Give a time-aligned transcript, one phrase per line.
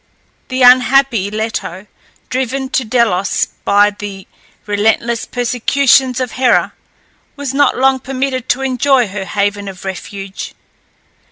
[0.47, 1.85] The unhappy Leto,
[2.31, 4.25] driven to Delos by the
[4.65, 6.73] relentless persecutions of Hera,
[7.35, 10.55] was not long permitted to enjoy her haven of refuge.